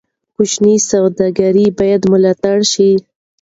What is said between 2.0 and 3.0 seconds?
ملاتړ شي.